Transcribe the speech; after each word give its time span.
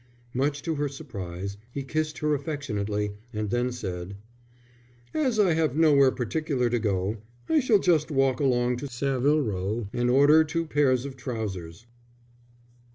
Much 0.33 0.63
to 0.63 0.73
her 0.73 0.89
surprise 0.89 1.57
he 1.71 1.83
kissed 1.83 2.17
her 2.17 2.33
affectionately, 2.33 3.11
and 3.33 3.51
then 3.51 3.71
said: 3.71 4.15
"As 5.13 5.37
I 5.37 5.53
have 5.53 5.75
nowhere 5.75 6.09
particular 6.09 6.71
to 6.71 6.79
go, 6.79 7.17
I 7.47 7.59
shall 7.59 7.77
just 7.77 8.09
walk 8.09 8.39
along 8.39 8.77
to 8.77 8.87
Savile 8.87 9.41
Row, 9.41 9.89
and 9.93 10.09
order 10.09 10.43
two 10.43 10.65
pairs 10.65 11.05
of 11.05 11.15
trousers." 11.17 11.85